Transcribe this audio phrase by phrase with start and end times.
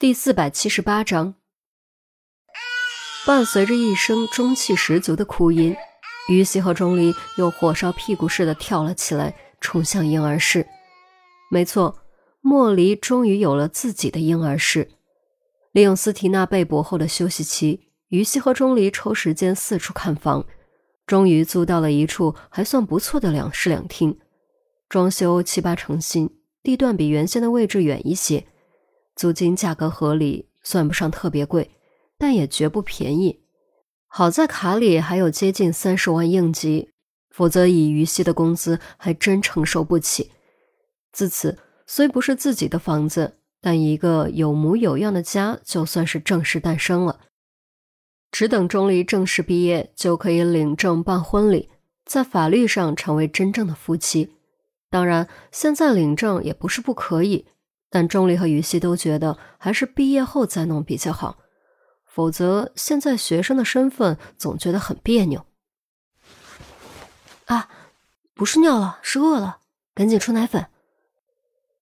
[0.00, 1.34] 第四百七十八章，
[3.26, 5.74] 伴随着一声中气十足的哭音，
[6.28, 10.68] 于西和钟离又火烧屁股似的跳了起来，冲向婴儿室。
[11.50, 11.98] 没错，
[12.40, 14.88] 莫离终于有了自己的婴儿室。
[15.72, 20.46] 利用斯提娜被捕后的休息期，于西和钟离抽时间四处看房，
[21.08, 24.16] 终于租到了一处还算不错的两室两厅，
[24.88, 26.30] 装修七八成新，
[26.62, 28.46] 地段比原先的位置远一些。
[29.18, 31.72] 租金价格合理，算不上特别贵，
[32.16, 33.40] 但也绝不便宜。
[34.06, 36.92] 好在卡里还有接近三十万应急，
[37.30, 40.30] 否则以于西的工资还真承受不起。
[41.12, 47.18] 自此，虽不是自己的房子，但一个有模有样的家就算是正式诞生了。
[48.30, 51.68] 只等钟离正式毕业，就可以领证办婚礼，
[52.04, 54.36] 在法律上成为真正的夫妻。
[54.88, 57.46] 当然，现在领证也不是不可以。
[57.90, 61.38] 但钟离和于西都觉得还是毕业后再弄比较好，
[62.04, 65.46] 否则现在学生的身份总觉得很别扭。
[67.46, 67.68] 啊，
[68.34, 69.58] 不是尿了，是饿了，
[69.94, 70.66] 赶紧冲奶粉。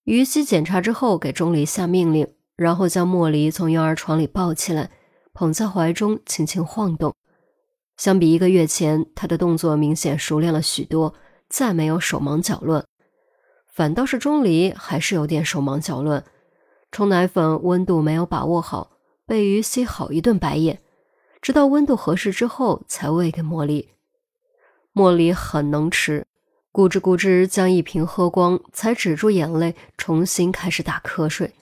[0.04, 4.90] 于西检查之后给钟离下命令，然后将莫离从婴儿床里抱起来，
[5.32, 7.14] 捧在怀中轻轻晃动。
[7.96, 11.14] 相比一个月前，他的动作明显熟练了许多，
[11.48, 12.86] 再没有手忙脚乱。
[13.76, 16.24] 反倒是钟离还是有点手忙脚乱，
[16.90, 18.92] 冲奶粉温度没有把握好，
[19.26, 20.80] 被于西好一顿白眼。
[21.42, 23.90] 直到温度合适之后，才喂给茉莉。
[24.94, 26.26] 茉莉很能吃，
[26.72, 31.52] 咕吱咕吱将一瓶喝光，才止住眼泪，重新开始打瞌睡。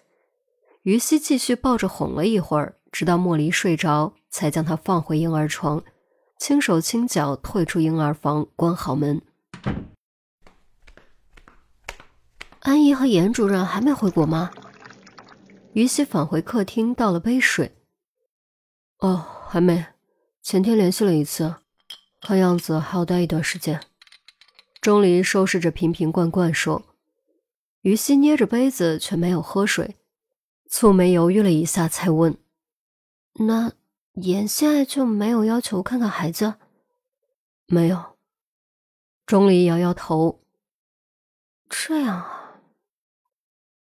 [0.85, 5.83] 于西继续抱着哄了一会儿，直到茉莉睡着，才将她放回婴儿床，
[6.39, 9.21] 轻手轻脚退出婴儿房，关好门。
[12.65, 14.51] 安姨和严主任还没回国吗？
[15.75, 17.77] 于西返回客厅，倒了杯水。
[19.01, 19.17] 哦，
[19.49, 19.85] 还没，
[20.43, 21.57] 前天联系了一次，
[22.23, 23.83] 看样子还要待一段时间。
[24.81, 26.83] 钟离收拾着瓶瓶罐罐说。
[27.83, 29.97] 于西捏着杯子，却没有喝水，
[30.71, 32.39] 蹙眉犹豫了一下，才问
[33.45, 33.73] ：“那
[34.15, 36.55] 严现在就没有要求看看孩子？”
[37.69, 38.17] 没有。
[39.27, 40.41] 钟离摇摇头。
[41.69, 42.41] 这样啊。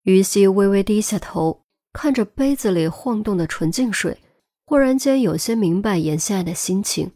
[0.03, 4.19] 于西微微低下头，看着杯子里晃动的纯净水，
[4.65, 7.13] 忽然间有些明白严心爱的心情。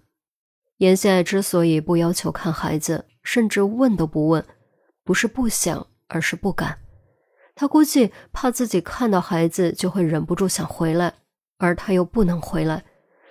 [0.77, 4.45] 严心爱之所以不要求看孩子，甚至问都不问，
[5.03, 6.79] 不是不想，而是不敢。
[7.55, 11.15] 他估计怕自己看到孩子就会忍不住想回来，
[11.57, 12.85] 而他又不能回来，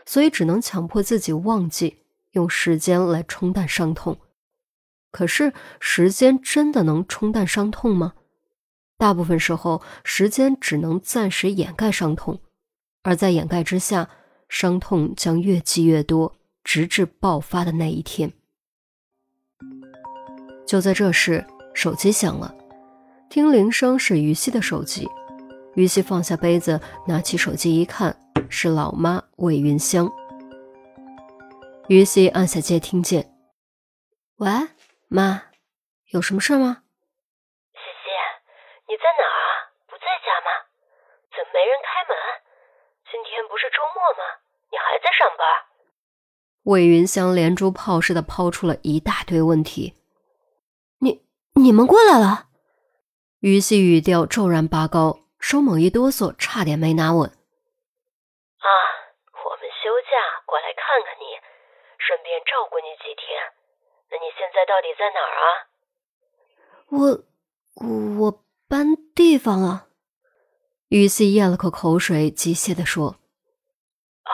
[0.04, 2.02] 所以只能强迫自己忘记，
[2.32, 4.18] 用时间来冲淡伤痛。
[5.12, 8.14] 可是，时间真的能冲淡伤痛吗？
[8.98, 12.40] 大部分时候，时间只能暂时掩盖伤痛，
[13.02, 14.08] 而在掩盖之下，
[14.48, 16.34] 伤痛将越积越多，
[16.64, 18.32] 直至爆发的那一天。
[20.66, 22.54] 就在这时，手机响了，
[23.28, 25.08] 听铃声是于西的手机。
[25.74, 28.18] 于西放下杯子，拿起手机一看，
[28.48, 30.10] 是老妈魏云香。
[31.88, 33.30] 于西按下接听键
[34.38, 34.50] ：“喂，
[35.08, 35.42] 妈，
[36.12, 36.78] 有什么事吗？”
[39.06, 39.70] 你在哪儿啊？
[39.86, 40.50] 不在家吗？
[41.30, 42.16] 怎么没人开门？
[43.08, 44.24] 今天不是周末吗？
[44.72, 45.46] 你还在上班？
[46.64, 49.94] 魏云香连珠炮似的抛出了一大堆问题。
[50.98, 51.24] 你
[51.54, 52.48] 你们过来了？
[53.38, 57.30] 于西语调骤然拔高，手猛一哆嗦，差点没拿稳。
[57.30, 58.66] 啊，
[59.30, 61.38] 我们休假过来看看你，
[61.98, 63.38] 顺便照顾你几天。
[64.10, 65.46] 那你现在到底在哪儿啊？
[66.90, 67.22] 我
[68.18, 68.42] 我。
[68.68, 69.86] 搬地方了，
[70.88, 73.14] 于西咽了口口水，急切地说
[74.26, 74.32] ：“啊，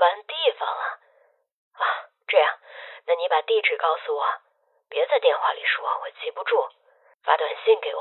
[0.00, 0.82] 搬地方了
[1.76, 1.84] 啊，
[2.26, 2.48] 这样，
[3.04, 4.24] 那你把地址告诉我，
[4.88, 6.56] 别在电话里说，我记不住，
[7.22, 8.00] 发短信给我。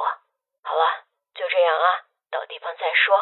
[0.64, 1.04] 好了，
[1.36, 3.20] 就这样啊，到地方再说。”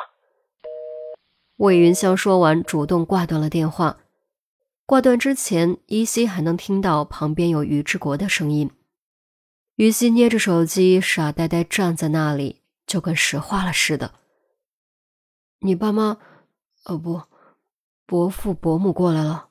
[1.57, 3.97] 魏云香说完，主动挂断了电话。
[4.85, 8.69] 挂断之前，依稀还能听到旁边有于志国的声音。
[9.75, 14.15] 于西捏着手机，傻呆呆站在那里，就跟石化了似的。
[15.59, 16.17] 你爸妈，
[16.85, 17.23] 哦不，
[18.05, 19.49] 伯父伯母过来了。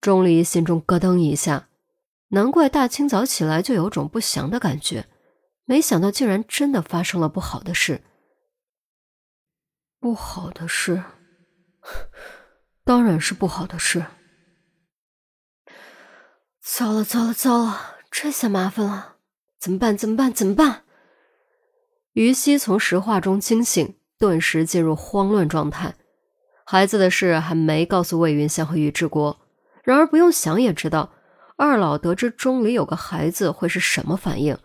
[0.00, 1.68] 钟离心中咯噔一下，
[2.28, 5.08] 难怪大清早起来就有种不祥的感觉，
[5.64, 8.02] 没想到竟然真的发生了不好的事。
[9.98, 11.02] 不好的事，
[12.84, 14.04] 当然是不好的事。
[16.60, 17.95] 糟了，糟了，糟了！
[18.18, 19.16] 这下麻烦了，
[19.58, 19.94] 怎么办？
[19.94, 20.32] 怎么办？
[20.32, 20.84] 怎么办？
[22.14, 25.94] 于西从石化中惊醒，顿时进入慌乱状态。
[26.64, 29.38] 孩子的事还没告诉魏云香和于志国，
[29.84, 31.12] 然而不用想也知道，
[31.58, 34.56] 二老得知钟离有个孩子会是什么反应。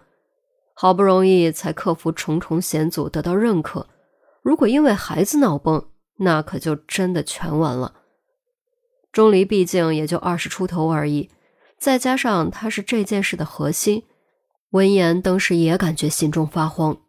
[0.73, 3.89] 好不容易才克服重重险阻得到认可，
[4.41, 5.89] 如果因为孩子闹崩，
[6.19, 7.95] 那可就真的全完了。
[9.11, 11.29] 钟离毕竟也就二十出头而已，
[11.81, 14.05] 再加上他是这件事的核心，
[14.69, 17.01] 闻言当时也感觉心中发慌。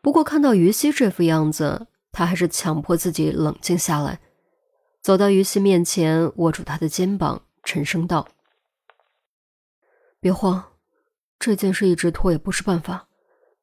[0.00, 4.20] 不过看到于西这副样子，他还是强迫自己冷静下来，
[5.02, 8.28] 走到于西面前，握住他的肩膀，沉声道
[10.22, 10.62] ：“别慌。”
[11.40, 13.08] 这件事一直拖也不是办法，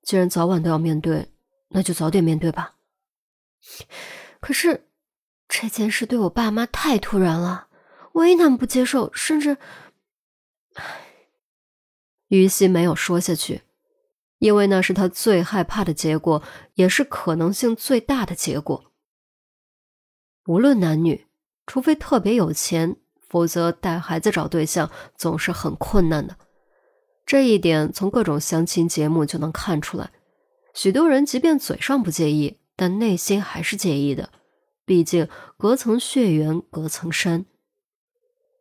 [0.03, 1.31] 既然早晚都要面对，
[1.69, 2.75] 那就早点面对吧。
[4.41, 4.89] 可是
[5.47, 7.67] 这件事对我爸妈太突然了，
[8.15, 9.57] 万一他们不接受，甚至……
[12.29, 13.61] 于西没有说下去，
[14.39, 16.41] 因为那是他最害怕的结果，
[16.75, 18.91] 也是可能性最大的结果。
[20.45, 21.27] 无论男女，
[21.67, 22.95] 除非特别有钱，
[23.27, 26.37] 否则带孩子找对象总是很困难的。
[27.25, 30.11] 这一点从各种相亲节目就能看出来，
[30.73, 34.31] 许多人即便嘴上不介意，但内心还是介意的。
[34.83, 37.45] 毕竟隔层血缘隔层山。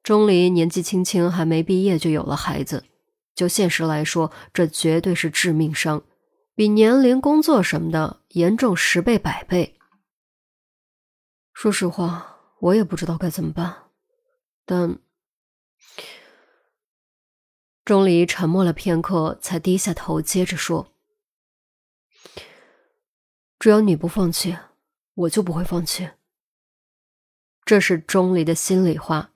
[0.02, 2.85] 钟离年纪轻轻，还没毕业就有了孩子，
[3.35, 6.02] 就现实来说，这绝对是致命伤，
[6.55, 9.79] 比年龄、工作什么的严重十倍百倍。
[11.52, 13.91] 说实话，我也不知道该怎么办，
[14.64, 14.99] 但……
[17.85, 20.94] 钟离沉默了片刻，才低下头，接着说
[23.58, 24.56] ：“只要你不放弃，
[25.14, 26.08] 我就不会放弃。”
[27.67, 29.30] 这是钟离的心里话。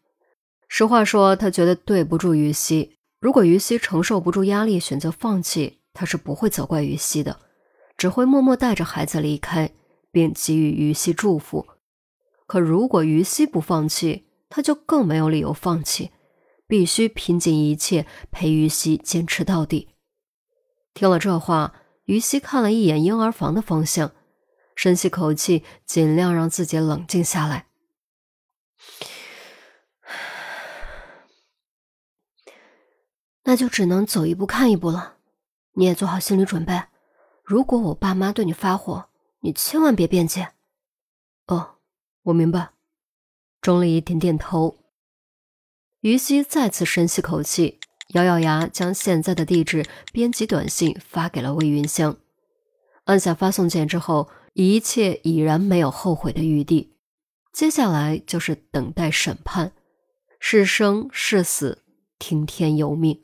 [0.76, 2.97] 实话说，他觉得对不住于西。
[3.21, 7.38] 如果于西承受不住压力，选择放弃，他是不会责怪于西的，
[7.97, 9.73] 只会默默带着孩子离开，
[10.11, 11.65] 并给予于西祝福。
[12.49, 16.11] 可如果于西不放弃，他就更没有理由放弃。
[16.67, 19.91] 必须拼尽一切陪于西坚持到底。
[20.93, 21.75] 听了这话，
[22.06, 24.11] 于西看了一眼婴儿房的方向，
[24.75, 27.69] 深吸口气，尽量让自己冷静下来。
[33.55, 35.15] 那就只能走一步看一步了。
[35.75, 36.87] 你也做好心理准备，
[37.45, 39.09] 如果我爸妈对你发火，
[39.43, 40.49] 你千万别辩解。
[41.47, 41.77] 哦，
[42.25, 42.71] 我明白。
[43.61, 44.79] 钟离点点头。
[46.01, 47.79] 于西再次深吸口气，
[48.15, 52.17] 咬咬牙，将现在的地址编辑短信发给了魏云香。
[53.05, 56.97] 按下发送键之后，一切已然没有后悔的余地。
[57.53, 59.71] 接下来就是等待审判，
[60.41, 61.85] 是生是死，
[62.19, 63.24] 听天由命。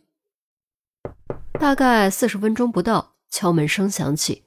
[1.61, 4.45] 大概四十分钟不到，敲门声响起，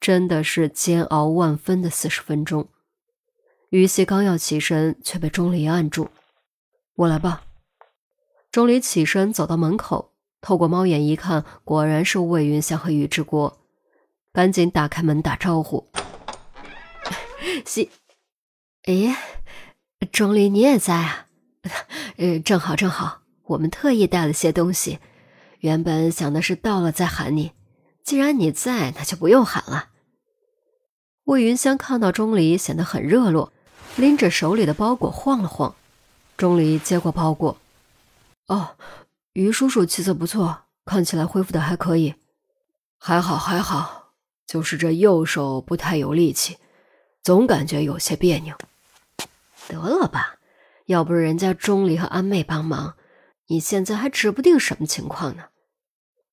[0.00, 2.66] 真的是煎熬万分的四十分钟。
[3.70, 6.08] 于西刚要起身，却被钟离按住。
[6.96, 7.44] 我来吧。
[8.50, 13.56] 钟离起身走到门口，透过猫眼一看，果然是魏云香和于志国，
[14.32, 15.88] 赶紧打开门打招呼。
[17.64, 17.92] 西，
[18.86, 19.16] 哎，
[20.10, 21.28] 钟离你也在啊？
[22.18, 24.98] 呃，正好正好，我们特意带了些东西，
[25.64, 27.52] 原本想的是到了再喊你，
[28.02, 29.88] 既然你在，那就不用喊了。
[31.24, 33.50] 魏云香看到钟离显得很热络，
[33.96, 35.74] 拎着手里的包裹晃了晃。
[36.36, 37.56] 钟离接过包裹，
[38.48, 38.76] 哦，
[39.32, 42.14] 于叔叔气色不错，看起来恢复的还可以。
[42.98, 44.10] 还好还好，
[44.46, 46.58] 就是这右手不太有力气，
[47.22, 48.54] 总感觉有些别扭。
[49.66, 50.34] 得了吧，
[50.84, 52.96] 要不是人家钟离和安妹帮忙，
[53.46, 55.44] 你现在还指不定什么情况呢。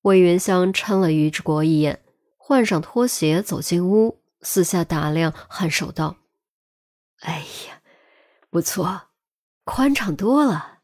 [0.02, 2.02] 魏云香嗔了于志国一眼，
[2.36, 6.16] 换上拖鞋走进屋，四下打量，颔首道
[7.22, 7.80] ：“哎呀，
[8.50, 9.08] 不错。”
[9.64, 10.80] 宽敞多了，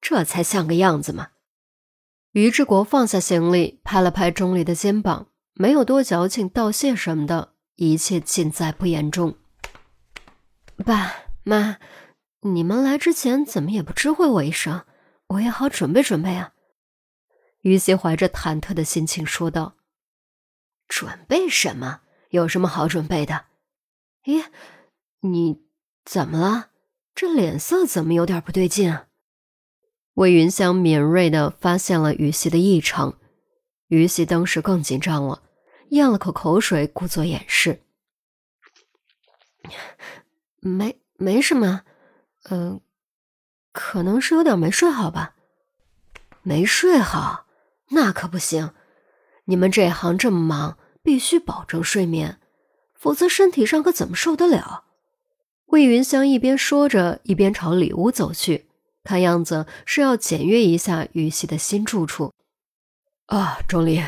[0.00, 1.30] 这才像个样子嘛。
[2.30, 9.36] 于志国放下行李，拍了拍钟离的肩膀，没有多矫情道谢什么的，一切尽在不言中。
[10.86, 11.12] 爸
[11.42, 11.78] 妈，
[12.42, 14.86] 你们来之前怎么也不知会我一声，
[15.26, 16.52] 我也好准备准备啊。
[17.62, 19.76] 于西怀着忐忑的心情说道
[20.88, 22.00] ：“准备什么？
[22.30, 23.46] 有什么好准备的？
[24.24, 24.46] 咦，
[25.20, 25.62] 你
[26.04, 26.68] 怎么了？”
[27.14, 29.08] 这脸色怎么有点不对劲啊？
[30.14, 33.18] 魏云香敏锐的发现了于西的异常，
[33.88, 35.42] 于西当时更紧张了，
[35.90, 37.82] 咽了口口水，故作掩饰
[40.60, 41.82] ：“没没什么，
[42.44, 42.80] 嗯，
[43.72, 45.36] 可能是有点没睡好吧。
[46.42, 47.46] 没睡好，
[47.90, 48.72] 那可不行。
[49.44, 52.38] 你们这行这么忙，必须保证睡眠，
[52.94, 54.84] 否则身体上可怎么受得了？
[55.66, 58.66] 魏云香一边说着，一边朝里屋走去，
[59.04, 62.32] 看样子是要检阅一下于西的新住处。
[63.26, 64.02] 啊，钟离，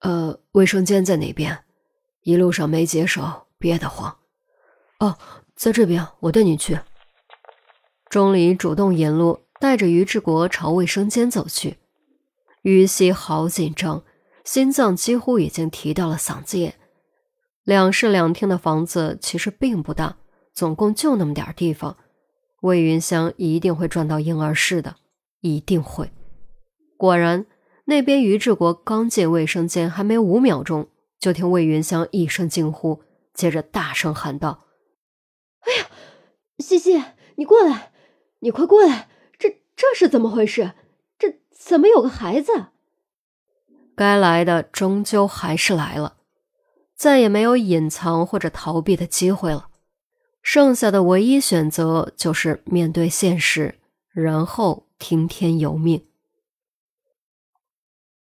[0.00, 1.64] 呃，卫生间在哪边？
[2.22, 4.16] 一路上没解手，憋得慌。
[5.00, 5.18] 哦，
[5.54, 6.80] 在这边，我带你去。
[8.08, 11.78] 钟离主动引路，带着于志国朝卫生间走去。
[12.62, 14.02] 于西好紧张，
[14.44, 16.74] 心脏几乎已经提到了嗓子眼。
[17.64, 20.16] 两室两厅的房子其实并不大。
[20.54, 21.96] 总共就那么点地方，
[22.60, 24.96] 魏云香一定会转到婴儿室的，
[25.40, 26.10] 一定会。
[26.98, 27.46] 果然，
[27.86, 30.88] 那边于志国刚进卫生间，还没五秒钟，
[31.18, 33.02] 就听魏云香一声惊呼，
[33.32, 34.66] 接着大声喊道
[35.64, 35.86] ：“哎呀，
[36.58, 37.02] 西西，
[37.36, 37.92] 你过来，
[38.40, 39.08] 你快过来！
[39.38, 40.72] 这这是怎么回事？
[41.64, 42.66] 怎么有个孩子？”
[43.94, 46.16] 该来的终究还是来了，
[46.96, 49.68] 再也没有隐藏或者逃避的机会了。
[50.42, 53.78] 剩下的唯一选择就是面对现实，
[54.10, 56.04] 然后听天由命。